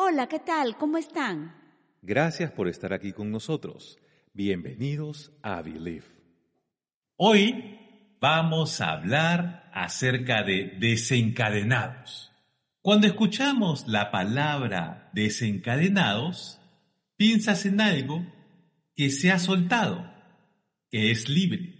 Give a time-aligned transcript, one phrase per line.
[0.00, 0.76] Hola, ¿qué tal?
[0.76, 1.56] ¿Cómo están?
[2.02, 3.98] Gracias por estar aquí con nosotros.
[4.32, 6.06] Bienvenidos a Believe.
[7.16, 7.80] Hoy
[8.20, 12.30] vamos a hablar acerca de desencadenados.
[12.80, 16.60] Cuando escuchamos la palabra desencadenados,
[17.16, 18.24] piensas en algo
[18.94, 20.08] que se ha soltado,
[20.92, 21.74] que es libre.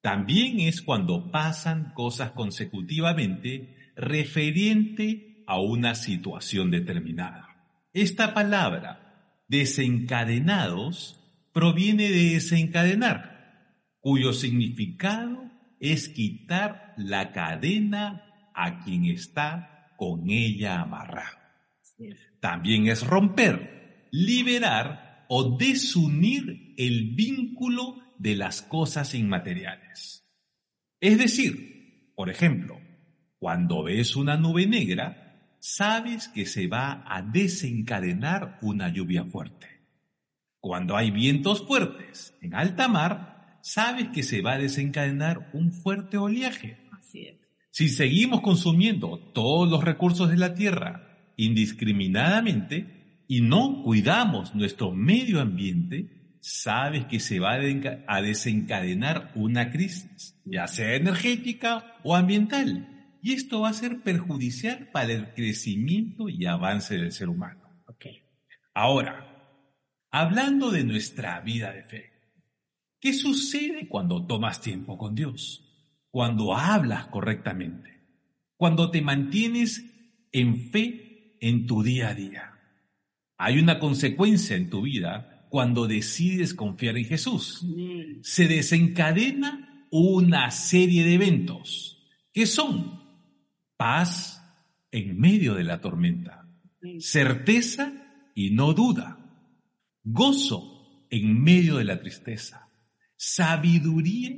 [0.00, 7.46] También es cuando pasan cosas consecutivamente referente a una situación determinada.
[7.92, 11.20] Esta palabra, desencadenados,
[11.52, 21.36] proviene de desencadenar, cuyo significado es quitar la cadena a quien está con ella amarrado.
[22.40, 30.26] También es romper, liberar o desunir el vínculo de las cosas inmateriales.
[30.98, 32.80] Es decir, por ejemplo,
[33.38, 35.21] cuando ves una nube negra,
[35.62, 39.68] sabes que se va a desencadenar una lluvia fuerte.
[40.58, 46.18] Cuando hay vientos fuertes en alta mar, sabes que se va a desencadenar un fuerte
[46.18, 46.78] oleaje.
[47.70, 55.40] Si seguimos consumiendo todos los recursos de la tierra indiscriminadamente y no cuidamos nuestro medio
[55.40, 57.54] ambiente, sabes que se va
[58.08, 62.88] a desencadenar una crisis, ya sea energética o ambiental
[63.22, 67.60] y esto va a ser perjudicial para el crecimiento y avance del ser humano.
[68.74, 69.60] Ahora,
[70.10, 72.12] hablando de nuestra vida de fe,
[72.98, 75.62] ¿qué sucede cuando tomas tiempo con Dios?
[76.10, 78.00] Cuando hablas correctamente,
[78.56, 79.84] cuando te mantienes
[80.32, 82.52] en fe en tu día a día.
[83.36, 87.64] Hay una consecuencia en tu vida cuando decides confiar en Jesús.
[88.22, 91.98] Se desencadena una serie de eventos
[92.32, 93.01] que son
[93.82, 94.40] paz
[94.92, 96.46] en medio de la tormenta,
[97.00, 97.92] certeza
[98.32, 99.18] y no duda,
[100.04, 102.68] gozo en medio de la tristeza,
[103.16, 104.36] sabiduría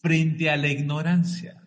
[0.00, 1.62] frente a la ignorancia.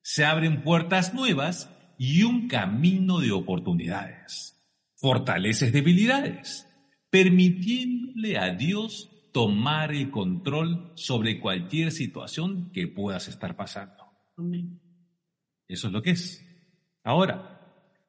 [0.00, 1.68] Se abren puertas nuevas
[1.98, 4.58] y un camino de oportunidades.
[4.94, 6.66] Fortaleces debilidades,
[7.10, 14.04] permitiéndole a Dios tomar el control sobre cualquier situación que puedas estar pasando.
[15.68, 16.48] Eso es lo que es.
[17.04, 17.60] Ahora,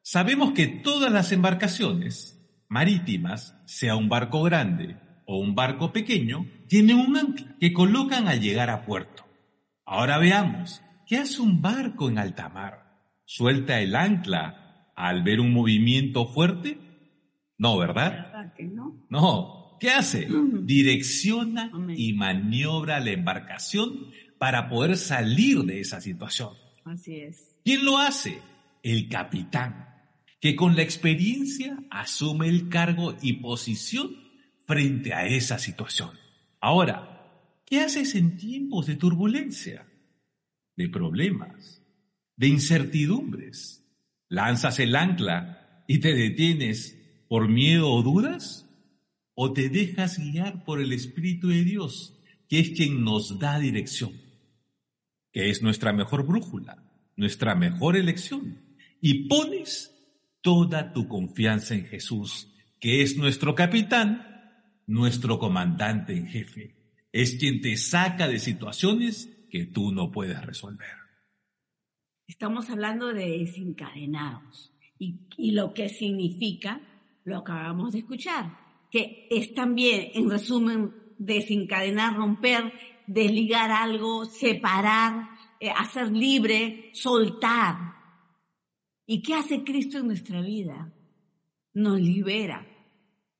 [0.02, 2.34] sabemos que todas las embarcaciones
[2.68, 4.96] marítimas, sea un barco grande
[5.26, 9.24] o un barco pequeño, tienen un ancla que colocan al llegar a puerto.
[9.84, 13.00] Ahora veamos, ¿qué hace un barco en alta mar?
[13.24, 16.78] ¿Suelta el ancla al ver un movimiento fuerte?
[17.58, 18.52] No, ¿verdad?
[18.58, 19.06] No.
[19.08, 19.76] No.
[19.80, 20.28] ¿Qué hace?
[20.62, 26.50] Direcciona y maniobra la embarcación para poder salir de esa situación.
[26.84, 27.56] Así es.
[27.64, 28.40] ¿Quién lo hace?
[28.84, 29.88] El capitán,
[30.40, 34.14] que con la experiencia asume el cargo y posición
[34.66, 36.10] frente a esa situación.
[36.60, 39.88] Ahora, ¿qué haces en tiempos de turbulencia,
[40.76, 41.82] de problemas,
[42.36, 43.86] de incertidumbres?
[44.28, 48.68] ¿Lanzas el ancla y te detienes por miedo o dudas?
[49.34, 52.20] ¿O te dejas guiar por el Espíritu de Dios,
[52.50, 54.12] que es quien nos da dirección,
[55.32, 56.84] que es nuestra mejor brújula,
[57.16, 58.73] nuestra mejor elección?
[59.06, 59.94] Y pones
[60.40, 62.50] toda tu confianza en Jesús,
[62.80, 66.74] que es nuestro capitán, nuestro comandante en jefe.
[67.12, 70.88] Es quien te saca de situaciones que tú no puedes resolver.
[72.26, 76.80] Estamos hablando de desencadenados y, lo que significa
[77.24, 78.56] lo acabamos de escuchar,
[78.90, 82.72] que es también, en resumen, desencadenar, romper,
[83.06, 85.28] desligar algo, separar,
[85.60, 87.93] eh, hacer libre, soltar.
[89.06, 90.92] ¿Y qué hace Cristo en nuestra vida?
[91.74, 92.66] Nos libera,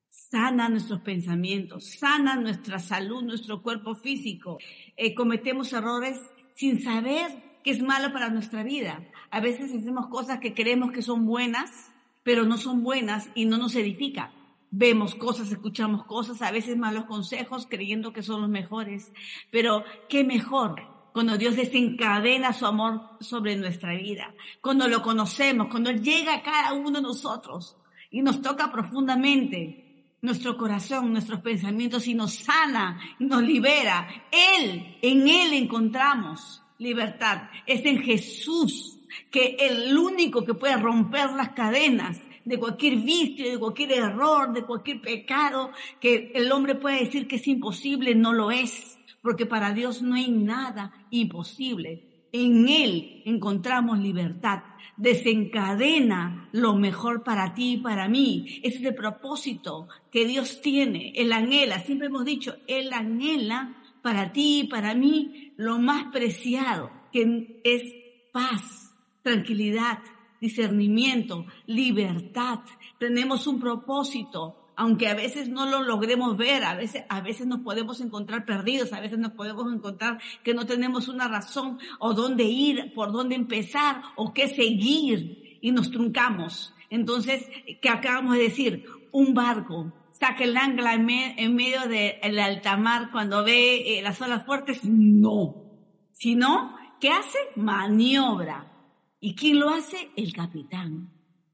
[0.08, 4.58] sana nuestros pensamientos, sana nuestra salud, nuestro cuerpo físico.
[4.96, 6.20] Eh, cometemos errores
[6.54, 9.08] sin saber que es malo para nuestra vida.
[9.30, 11.90] A veces hacemos cosas que creemos que son buenas,
[12.22, 14.32] pero no son buenas y no nos edifica.
[14.70, 19.12] Vemos cosas, escuchamos cosas, a veces malos consejos creyendo que son los mejores.
[19.50, 25.92] Pero qué mejor cuando Dios desencadena su amor sobre nuestra vida, cuando lo conocemos, cuando
[25.92, 27.76] llega a cada uno de nosotros
[28.10, 34.08] y nos toca profundamente nuestro corazón, nuestros pensamientos y nos sana nos libera.
[34.32, 37.42] Él, en Él encontramos libertad.
[37.64, 38.98] Es en Jesús
[39.30, 44.64] que el único que puede romper las cadenas de cualquier vicio, de cualquier error, de
[44.64, 45.70] cualquier pecado,
[46.00, 50.16] que el hombre puede decir que es imposible, no lo es porque para Dios no
[50.16, 52.26] hay nada imposible.
[52.30, 54.64] En Él encontramos libertad.
[54.98, 58.60] Desencadena lo mejor para ti y para mí.
[58.62, 61.14] Ese es el propósito que Dios tiene.
[61.16, 66.90] Él anhela, siempre hemos dicho, Él anhela para ti y para mí lo más preciado,
[67.10, 67.82] que es
[68.30, 70.00] paz, tranquilidad,
[70.38, 72.58] discernimiento, libertad.
[72.98, 77.60] Tenemos un propósito, aunque a veces no lo logremos ver, a veces, a veces nos
[77.60, 82.44] podemos encontrar perdidos, a veces nos podemos encontrar que no tenemos una razón o dónde
[82.44, 86.74] ir, por dónde empezar o qué seguir y nos truncamos.
[86.90, 87.48] Entonces,
[87.80, 88.84] ¿qué acabamos de decir?
[89.12, 94.44] Un barco saca el ancla en, medio del alta mar cuando ve eh, las olas
[94.44, 95.64] fuertes, no.
[96.12, 97.38] Sino, ¿qué hace?
[97.56, 98.72] Maniobra.
[99.20, 100.10] ¿Y quién lo hace?
[100.16, 101.10] El capitán,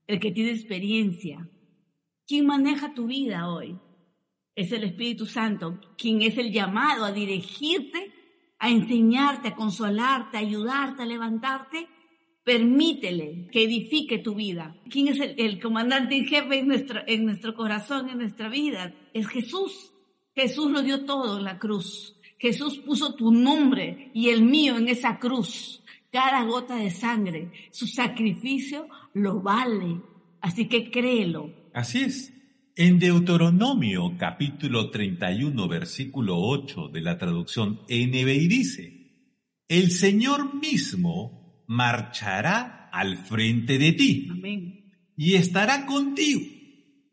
[0.07, 1.49] el que tiene experiencia,
[2.31, 3.77] ¿Quién maneja tu vida hoy?
[4.55, 8.13] Es el Espíritu Santo, quien es el llamado a dirigirte,
[8.61, 11.89] a enseñarte, a consolarte, a ayudarte, a levantarte.
[12.45, 14.77] Permítele que edifique tu vida.
[14.89, 18.95] ¿Quién es el, comandante en jefe en nuestro, en nuestro corazón, en nuestra vida?
[19.13, 19.93] Es Jesús.
[20.33, 22.17] Jesús lo dio todo en la cruz.
[22.39, 25.83] Jesús puso tu nombre y el mío en esa cruz.
[26.13, 30.01] Cada gota de sangre, su sacrificio lo vale.
[30.41, 32.33] Así que créelo, Así es.
[32.75, 39.01] En Deuteronomio capítulo 31 versículo 8 de la traducción NBI dice,
[39.69, 44.29] el Señor mismo marchará al frente de ti
[45.17, 46.41] y estará contigo.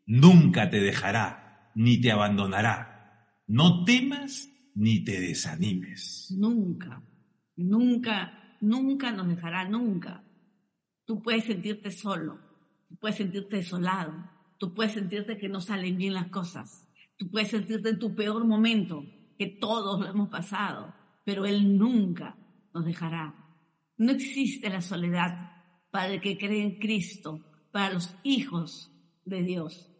[0.06, 3.30] Nunca te dejará ni te abandonará.
[3.46, 6.34] No temas ni te desanimes.
[6.36, 7.02] Nunca,
[7.56, 10.24] nunca, nunca nos dejará, nunca.
[11.04, 12.40] Tú puedes sentirte solo,
[12.98, 16.86] puedes sentirte desolado, Tú puedes sentirte que no salen bien las cosas.
[17.16, 19.04] Tú puedes sentirte en tu peor momento,
[19.38, 20.94] que todos lo hemos pasado,
[21.24, 22.36] pero Él nunca
[22.74, 23.34] nos dejará.
[23.96, 25.52] No existe la soledad
[25.90, 28.92] para el que cree en Cristo, para los hijos
[29.24, 29.90] de Dios.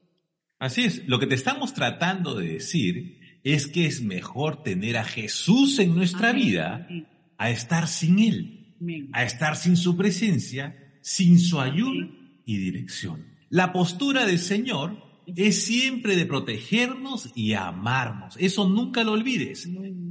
[0.59, 5.05] Así es, lo que te estamos tratando de decir es que es mejor tener a
[5.05, 6.89] Jesús en nuestra vida
[7.37, 12.09] a estar sin Él, a estar sin su presencia, sin su ayuda
[12.45, 13.38] y dirección.
[13.51, 18.37] La postura del Señor es siempre de protegernos y amarnos.
[18.39, 19.69] Eso nunca lo olvides.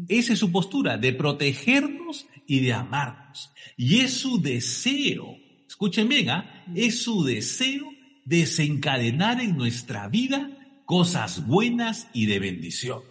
[0.08, 3.52] Esa es su postura, de protegernos y de amarnos.
[3.76, 5.38] Y es su deseo,
[5.68, 6.66] escuchen bien, ¿ah?
[6.76, 7.92] es su deseo
[8.26, 10.52] desencadenar en nuestra vida
[10.86, 13.02] cosas buenas y de bendición.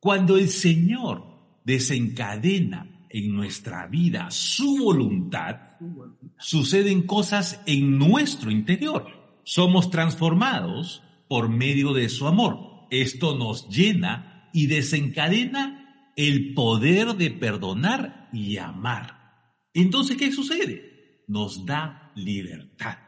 [0.00, 1.24] Cuando el Señor
[1.64, 5.56] desencadena en nuestra vida su voluntad,
[6.38, 12.86] suceden cosas en nuestro interior somos transformados por medio de su amor.
[12.90, 19.22] Esto nos llena y desencadena el poder de perdonar y amar.
[19.72, 21.22] Entonces, ¿qué sucede?
[21.26, 22.98] Nos da libertad.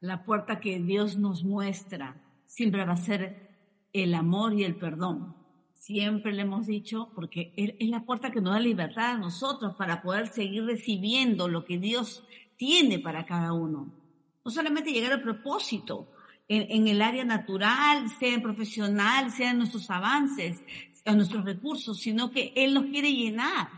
[0.00, 3.48] La puerta que Dios nos muestra siempre va a ser
[3.92, 5.36] el amor y el perdón.
[5.74, 10.02] Siempre le hemos dicho, porque es la puerta que nos da libertad a nosotros para
[10.02, 12.24] poder seguir recibiendo lo que Dios
[12.56, 13.97] tiene para cada uno
[14.44, 16.12] no solamente llegar al propósito
[16.48, 20.58] en, el área natural, sea en profesional, sea en nuestros avances,
[21.04, 23.68] en nuestros recursos, sino que Él nos quiere llenar,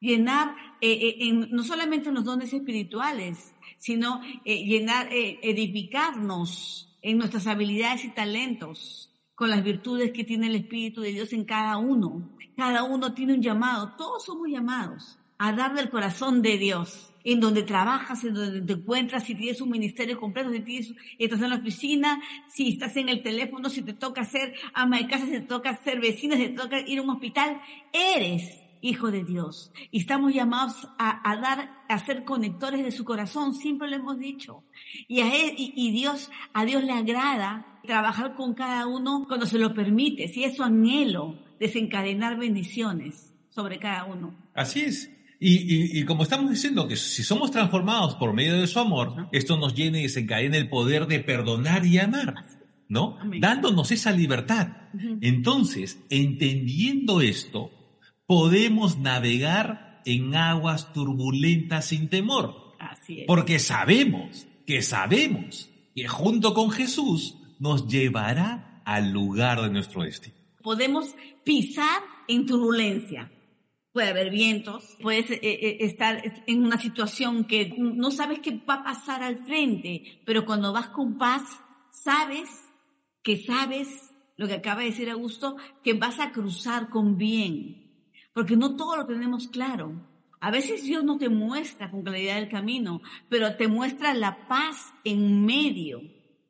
[0.00, 7.46] llenar eh, eh, no solamente en los dones espirituales, sino eh, llenar, edificarnos en nuestras
[7.46, 12.30] habilidades y talentos con las virtudes que tiene el Espíritu de Dios en cada uno.
[12.56, 17.40] Cada uno tiene un llamado, todos somos llamados a darle el corazón de Dios en
[17.40, 21.50] donde trabajas, en donde te encuentras, si tienes un ministerio completo, si tienes, estás en
[21.50, 25.32] la oficina, si estás en el teléfono, si te toca ser ama de casa, si
[25.32, 27.60] te toca ser vecina, si te toca ir a un hospital,
[27.92, 29.72] eres hijo de Dios.
[29.90, 34.62] Y estamos llamados a, dar, a ser conectores de su corazón, siempre lo hemos dicho.
[35.08, 39.58] Y a él, y, Dios, a Dios le agrada trabajar con cada uno cuando se
[39.58, 44.34] lo permite, si es su anhelo, desencadenar bendiciones sobre cada uno.
[44.54, 45.10] Así es.
[45.38, 49.74] Y, como estamos diciendo que si somos transformados por medio de su amor, esto nos
[49.74, 52.46] llena y desencadena el poder de perdonar y amar,
[52.88, 53.18] ¿no?
[53.38, 54.68] Dándonos esa libertad.
[55.20, 57.70] Entonces, entendiendo esto,
[58.26, 62.74] podemos navegar en aguas turbulentas sin temor.
[62.78, 63.26] Así es.
[63.26, 70.36] Porque sabemos, que sabemos que junto con Jesús nos llevará al lugar de nuestro destino.
[70.62, 71.14] Podemos
[71.44, 73.30] pisar en turbulencia
[73.96, 78.74] puede haber vientos, puedes eh, eh, estar en una situación que no sabes qué va
[78.74, 81.42] a pasar al frente, pero cuando vas con paz,
[81.90, 82.46] sabes
[83.22, 88.54] que sabes lo que acaba de decir Augusto, que vas a cruzar con bien, porque
[88.54, 89.94] no todo lo tenemos claro.
[90.40, 93.00] A veces Dios no te muestra con claridad el camino,
[93.30, 96.02] pero te muestra la paz en medio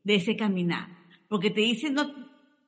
[0.02, 0.88] de ese caminar.
[1.28, 2.12] Porque te dice, no,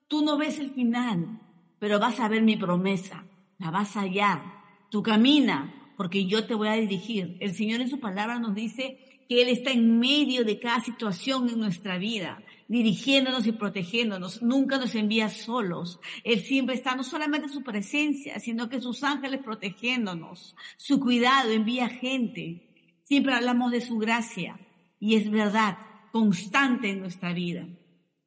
[0.06, 1.40] tú no ves el final,
[1.80, 3.24] pero vas a ver mi promesa,
[3.58, 4.57] la vas a hallar.
[4.90, 7.36] Tú camina, porque yo te voy a dirigir.
[7.40, 11.48] El Señor en su palabra nos dice que Él está en medio de cada situación
[11.50, 14.42] en nuestra vida, dirigiéndonos y protegiéndonos.
[14.42, 16.00] Nunca nos envía solos.
[16.24, 20.56] Él siempre está no solamente en su presencia, sino que sus ángeles protegiéndonos.
[20.76, 22.62] Su cuidado envía gente.
[23.02, 24.58] Siempre hablamos de su gracia
[25.00, 25.78] y es verdad,
[26.12, 27.66] constante en nuestra vida.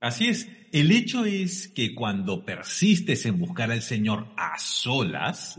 [0.01, 0.49] Así es.
[0.73, 5.57] El hecho es que cuando persistes en buscar al Señor a solas,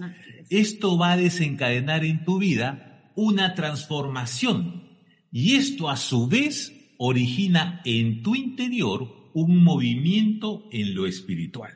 [0.50, 4.98] esto va a desencadenar en tu vida una transformación
[5.30, 11.72] y esto a su vez origina en tu interior un movimiento en lo espiritual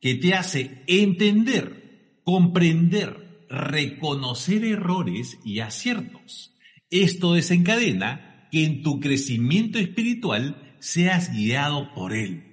[0.00, 6.54] que te hace entender, comprender, reconocer errores y aciertos.
[6.90, 12.44] Esto desencadena que en tu crecimiento espiritual seas guiado por Él.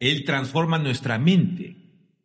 [0.00, 1.76] Él transforma nuestra mente,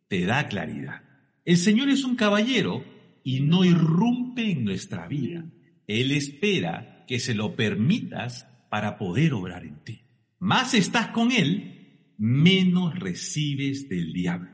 [0.08, 1.02] te da claridad.
[1.44, 2.84] El Señor es un caballero
[3.22, 5.44] y no irrumpe en nuestra vida.
[5.86, 10.02] Él espera que se lo permitas para poder obrar en ti.
[10.40, 14.50] Más estás con Él, menos recibes del diablo.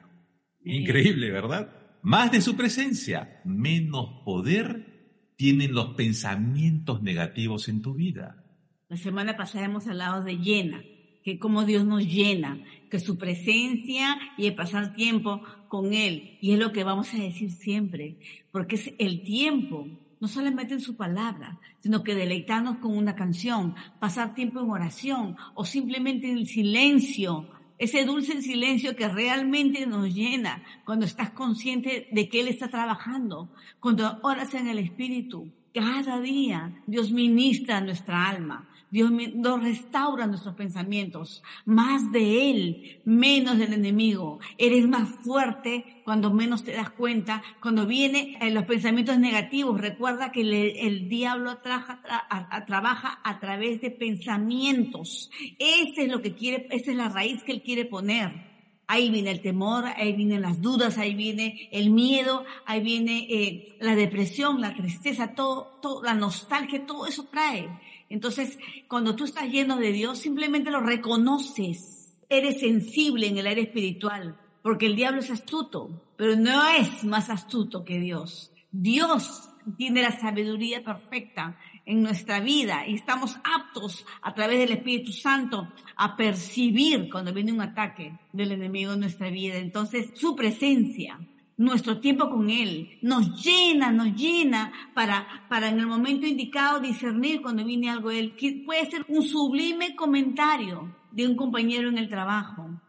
[0.63, 1.75] Increíble, ¿verdad?
[2.03, 8.45] Más de su presencia, menos poder tienen los pensamientos negativos en tu vida.
[8.91, 10.83] La semana pasada hemos hablado de llena,
[11.23, 16.39] que como Dios nos llena, que su presencia y el pasar tiempo con Él.
[16.41, 18.17] Y es lo que vamos a decir siempre,
[18.51, 19.89] porque es el tiempo
[20.21, 25.37] no solamente en su palabra, sino que deleitarnos con una canción, pasar tiempo en oración
[25.55, 27.47] o simplemente en silencio,
[27.79, 33.51] ese dulce silencio que realmente nos llena cuando estás consciente de que Él está trabajando,
[33.79, 35.53] cuando oras en el Espíritu.
[35.79, 43.59] Cada día Dios ministra nuestra alma, Dios nos restaura nuestros pensamientos, más de Él, menos
[43.59, 44.41] del enemigo.
[44.57, 47.45] Eres más fuerte cuando menos te das cuenta.
[47.63, 55.31] Cuando vienen eh, los pensamientos negativos, recuerda que el, diablo trabaja a través de pensamientos.
[55.61, 58.48] Ese es lo que quiere, esa es la raíz que Él quiere poner.
[58.91, 63.77] Ahí viene el temor, ahí vienen las dudas, ahí viene el miedo, ahí viene eh,
[63.81, 67.69] la depresión, la tristeza, todo, todo, la nostalgia, todo eso trae.
[68.09, 72.17] Entonces, cuando tú estás lleno de Dios, simplemente lo reconoces.
[72.31, 77.29] Eres sensible en el aire espiritual, porque el diablo es astuto, pero no es más
[77.29, 78.51] astuto que Dios.
[78.73, 85.11] Dios tiene la sabiduría perfecta en nuestra vida y estamos aptos a través del Espíritu
[85.11, 89.57] Santo a percibir cuando viene un ataque del enemigo en nuestra vida.
[89.57, 91.19] Entonces, su presencia
[91.57, 92.99] nuestro tiempo con Él.
[93.03, 98.21] Nos llena, nos llena para, para en el momento indicado discernir cuando viene algo de
[98.21, 98.65] Él.
[98.65, 102.81] Puede ser un sublime comentario de un compañero en el trabajo,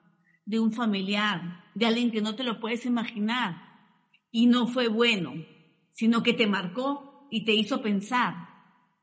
[0.45, 3.63] de un familiar, de alguien que no te lo puedes imaginar
[4.29, 5.33] y no fue bueno,
[5.91, 8.48] sino que te marcó y te hizo pensar.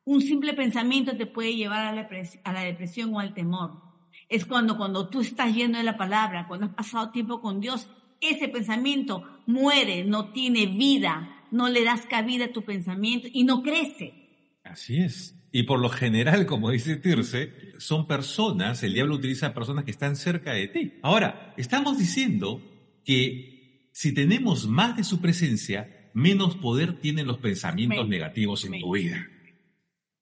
[0.06, 2.08] Un simple pensamiento te puede llevar a la,
[2.44, 3.82] a la depresión o al temor.
[4.28, 7.90] Es cuando, cuando tú estás lleno de la palabra, cuando has pasado tiempo con Dios,
[8.20, 13.64] ese pensamiento muere, no tiene vida, no le das cabida a tu pensamiento y no
[13.64, 14.14] crece.
[14.62, 15.34] Así es.
[15.50, 20.14] Y por lo general, como dice Tirce, son personas, el diablo utiliza personas que están
[20.14, 20.92] cerca de ti.
[21.02, 22.62] Ahora, estamos diciendo
[23.04, 28.94] que si tenemos más de su presencia, menos poder tienen los pensamientos negativos en tu
[28.94, 29.26] vida.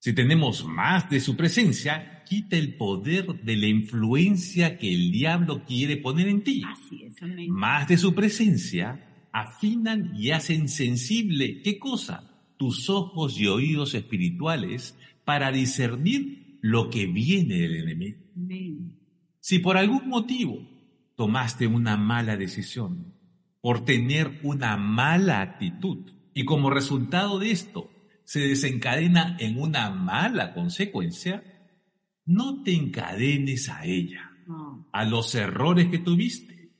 [0.05, 5.65] Si tenemos más de su presencia, quita el poder de la influencia que el diablo
[5.65, 6.61] quiere poner en ti.
[6.63, 7.15] Así es,
[7.49, 12.31] Más de su presencia afinan y hacen sensible, ¿qué cosa?
[12.55, 18.19] Tus ojos y oídos espirituales para discernir lo que viene del enemigo.
[19.39, 20.59] Si por algún motivo
[21.15, 23.11] tomaste una mala decisión,
[23.59, 27.89] por tener una mala actitud, y como resultado de esto
[28.25, 31.43] se desencadena en una mala consecuencia,
[32.25, 34.31] no te encadenes a ella,
[34.91, 36.71] a los errores que tuviste.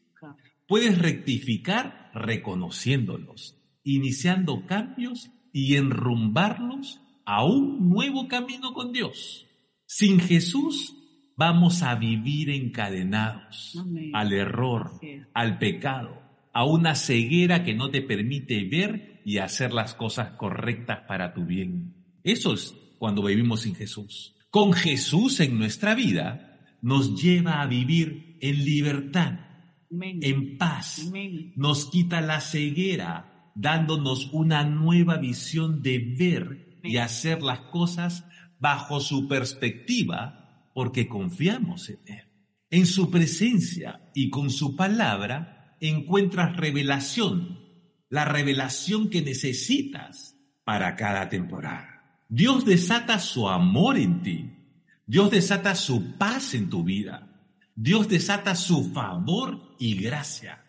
[0.68, 9.46] Puedes rectificar reconociéndolos, iniciando cambios y enrumbarlos a un nuevo camino con Dios.
[9.86, 10.96] Sin Jesús
[11.38, 13.78] vamos a vivir encadenados
[14.14, 15.00] al error,
[15.34, 16.22] al pecado,
[16.54, 21.46] a una ceguera que no te permite ver y hacer las cosas correctas para tu
[21.46, 21.96] bien.
[22.24, 24.36] Eso es cuando vivimos sin Jesús.
[24.52, 29.40] Con Jesús en nuestra vida nos lleva a vivir en libertad,
[29.90, 31.12] en paz.
[31.56, 38.26] Nos quita la ceguera dándonos una nueva visión de ver y hacer las cosas
[38.60, 42.24] bajo su perspectiva, porque confiamos en Él.
[42.70, 47.65] En su presencia y con su palabra encuentras revelación,
[48.16, 52.24] la revelación que necesitas para cada temporada.
[52.30, 54.52] Dios desata su amor en ti.
[55.06, 57.30] Dios desata su paz en tu vida.
[57.76, 60.64] Dios desata su favor y gracia.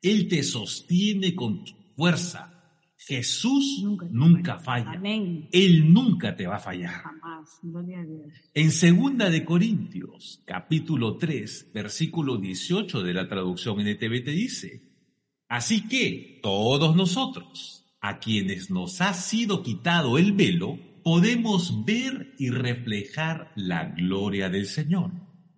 [0.00, 2.54] Él te sostiene con fuerza.
[2.96, 4.98] Jesús nunca, falla.
[5.52, 7.02] Él nunca te va a fallar.
[8.54, 14.95] En segunda de Corintios, capítulo 3, versículo 18 de la traducción NTV te dice,
[15.48, 22.50] Así que todos nosotros, a quienes nos ha sido quitado el velo, podemos ver y
[22.50, 25.12] reflejar la gloria del Señor.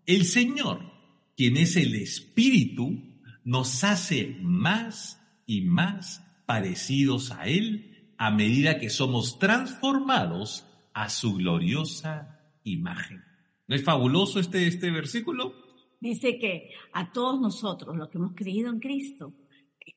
[0.04, 0.92] El Señor,
[1.36, 3.02] quien es el Espíritu,
[3.44, 11.34] nos hace más y más parecidos a Él a medida que somos transformados a su
[11.34, 13.22] gloriosa imagen.
[13.66, 15.54] ¿No es fabuloso este, este versículo?
[16.00, 19.32] Dice que a todos nosotros, los que hemos creído en Cristo,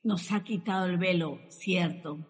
[0.02, 2.26] nos ha quitado el velo, cierto,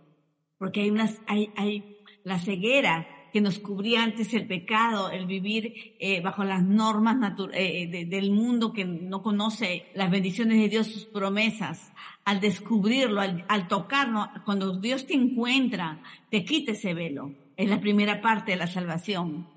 [0.59, 5.97] porque hay, unas, hay, hay la ceguera que nos cubría antes el pecado, el vivir
[5.99, 7.17] eh, bajo las normas
[7.55, 11.93] eh, del mundo que no conoce las bendiciones de Dios, sus promesas.
[12.25, 17.33] Al descubrirlo, al, al tocarlo, cuando Dios te encuentra, te quita ese velo.
[17.57, 19.49] Es la primera parte de la salvación.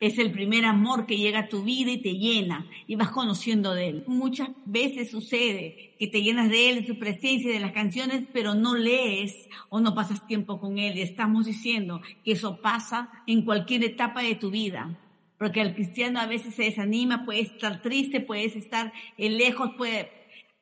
[0.00, 3.74] Es el primer amor que llega a tu vida y te llena y vas conociendo
[3.74, 4.04] de Él.
[4.06, 8.22] Muchas veces sucede que te llenas de Él, de su presencia y de las canciones,
[8.32, 9.34] pero no lees
[9.70, 10.96] o no pasas tiempo con Él.
[10.96, 14.96] Y estamos diciendo que eso pasa en cualquier etapa de tu vida.
[15.36, 20.12] Porque el cristiano a veces se desanima, puede estar triste, puede estar lejos, puede...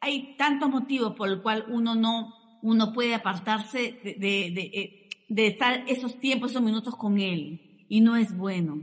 [0.00, 6.18] Hay tantos motivos por los cuales uno no, uno puede apartarse de, de estar esos
[6.20, 7.84] tiempos, esos minutos con Él.
[7.90, 8.80] Y no es bueno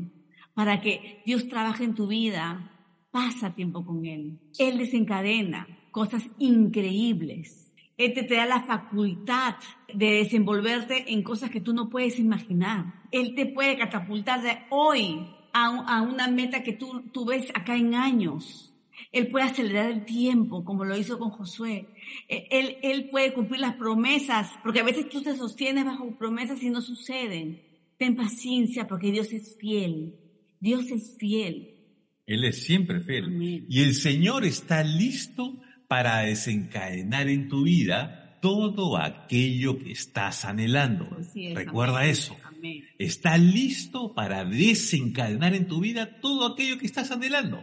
[0.54, 2.72] para que Dios trabaje en tu vida,
[3.12, 4.40] pasa tiempo con Él.
[4.58, 7.72] Él desencadena cosas increíbles.
[7.98, 9.56] Él te, da la facultad
[9.94, 13.02] de desenvolverte en cosas que tú no puedes imaginar.
[13.12, 17.94] Él te puede catapultar de hoy a, una meta que tú, tú ves acá en
[17.94, 18.74] años.
[19.12, 21.88] Él puede acelerar el tiempo, como lo hizo con Josué.
[22.28, 26.72] Él, él puede cumplir las promesas, porque a veces tú te sostienes bajo promesas y
[26.72, 27.62] no suceden.
[27.98, 30.16] Ten paciencia, porque Dios es fiel.
[30.64, 31.76] Dios es fiel.
[32.26, 33.66] Él es siempre fiel.
[33.68, 41.10] Y el Señor está listo para desencadenar en tu vida todo aquello que estás anhelando.
[41.54, 42.38] Recuerda eso.
[42.98, 47.62] Está listo para desencadenar en tu vida todo aquello que estás anhelando.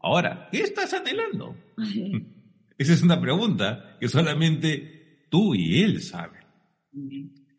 [0.00, 1.54] Ahora, ¿qué estás anhelando?
[2.78, 6.40] Esa es una pregunta que solamente tú y Él saben.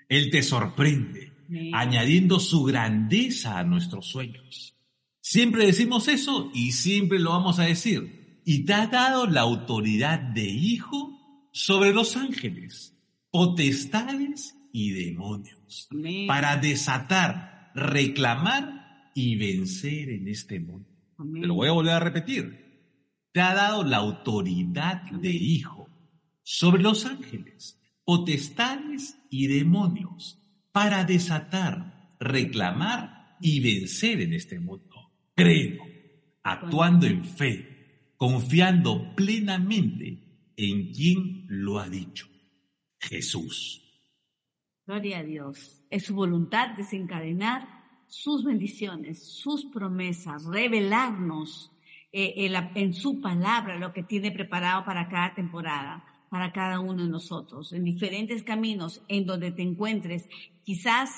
[0.09, 1.30] Él te sorprende
[1.73, 4.77] añadiendo su grandeza a nuestros sueños.
[5.21, 8.41] Siempre decimos eso y siempre lo vamos a decir.
[8.45, 11.17] Y te ha dado la autoridad de hijo
[11.53, 12.97] sobre los ángeles,
[13.29, 15.87] potestades y demonios,
[16.27, 20.89] para desatar, reclamar y vencer en este mundo.
[21.17, 22.61] Te lo voy a volver a repetir.
[23.31, 25.87] Te ha dado la autoridad de hijo
[26.43, 30.40] sobre los ángeles, potestades y demonios,
[30.71, 35.11] para desatar, reclamar y vencer en este mundo.
[35.35, 35.83] Creo,
[36.43, 42.27] actuando en fe, confiando plenamente en quien lo ha dicho,
[42.99, 43.81] Jesús.
[44.85, 45.83] Gloria a Dios.
[45.89, 47.67] Es su voluntad desencadenar
[48.07, 51.71] sus bendiciones, sus promesas, revelarnos
[52.11, 57.09] eh, en su palabra lo que tiene preparado para cada temporada para cada uno de
[57.09, 60.29] nosotros, en diferentes caminos en donde te encuentres.
[60.63, 61.09] Quizás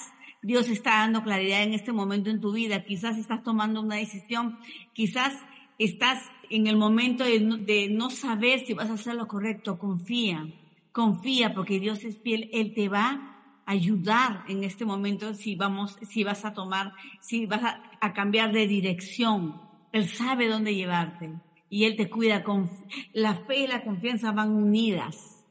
[0.41, 4.57] Dios está dando claridad en este momento en tu vida, quizás estás tomando una decisión,
[4.93, 5.35] quizás
[5.77, 10.47] estás en el momento de no, saber si vas a hacer lo correcto, confía,
[10.91, 15.95] confía porque Dios es fiel, Él te va a ayudar en este momento si vamos,
[16.09, 17.61] si vas a tomar, si vas
[18.01, 19.61] a cambiar de dirección.
[19.91, 21.33] Él sabe dónde llevarte
[21.73, 22.43] y Él te cuida.
[22.43, 22.69] Con,
[23.13, 25.43] la fe y la confianza van unidas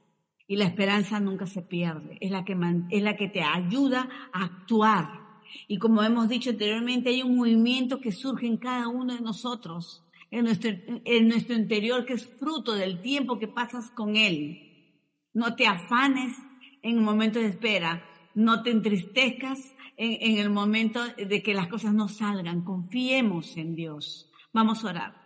[0.47, 2.17] y la esperanza nunca se pierde.
[2.21, 2.57] Es la que,
[2.91, 5.21] es la que te ayuda a actuar.
[5.67, 10.05] Y como hemos dicho anteriormente, hay un movimiento que surge en cada uno de nosotros,
[10.31, 10.71] en nuestro,
[11.05, 14.95] en nuestro interior, que es fruto del tiempo que pasas con Él.
[15.35, 16.37] No te afanes
[16.83, 18.05] en el momento de espera,
[18.37, 22.63] no te entristezcas en, en el momento de que las cosas no salgan.
[22.63, 24.31] Confiemos en Dios.
[24.53, 25.22] Vamos a orar.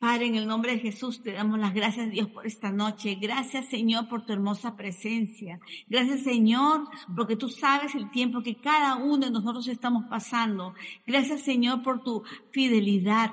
[0.00, 3.18] Padre, en el nombre de Jesús te damos las gracias, Dios, por esta noche.
[3.20, 5.60] Gracias, Señor, por tu hermosa presencia.
[5.88, 10.72] Gracias, Señor, porque tú sabes el tiempo que cada uno de nosotros estamos pasando.
[11.06, 13.30] Gracias, Señor, por tu fidelidad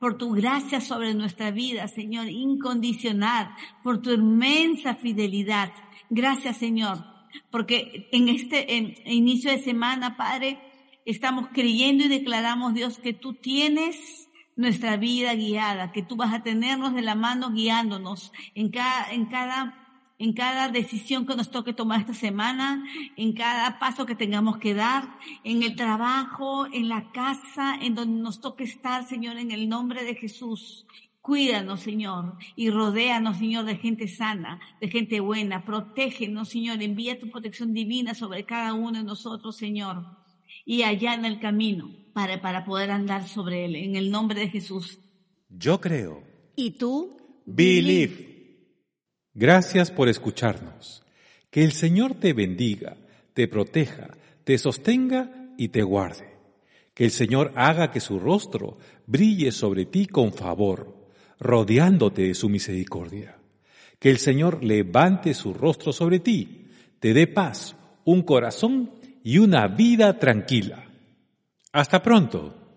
[0.00, 3.50] por tu gracia sobre nuestra vida, Señor, incondicional,
[3.82, 5.72] por tu inmensa fidelidad.
[6.08, 7.04] Gracias, Señor,
[7.50, 10.60] porque en este inicio de semana, Padre,
[11.04, 14.27] estamos creyendo y declaramos, Dios, que tú tienes
[14.58, 19.26] nuestra vida guiada, que tú vas a tenernos de la mano guiándonos en cada, en
[19.26, 19.84] cada
[20.20, 22.84] en cada decisión que nos toque tomar esta semana,
[23.16, 28.20] en cada paso que tengamos que dar, en el trabajo, en la casa, en donde
[28.20, 30.88] nos toque estar, Señor, en el nombre de Jesús.
[31.20, 35.64] Cuídanos, Señor, y rodéanos, Señor, de gente sana, de gente buena.
[35.64, 36.82] Protégenos, Señor.
[36.82, 40.04] Envía tu protección divina sobre cada uno de nosotros, Señor.
[40.68, 43.74] Y allá en el camino para, para poder andar sobre él.
[43.74, 44.98] En el nombre de Jesús.
[45.48, 46.22] Yo creo.
[46.56, 47.16] ¿Y tú?
[47.46, 48.66] Believe.
[49.32, 51.02] Gracias por escucharnos.
[51.48, 52.98] Que el Señor te bendiga,
[53.32, 54.08] te proteja,
[54.44, 56.36] te sostenga y te guarde.
[56.92, 58.76] Que el Señor haga que su rostro
[59.06, 61.08] brille sobre ti con favor,
[61.40, 63.38] rodeándote de su misericordia.
[63.98, 66.66] Que el Señor levante su rostro sobre ti,
[67.00, 68.97] te dé paz, un corazón
[69.28, 70.86] y una vida tranquila.
[71.70, 72.67] Hasta pronto.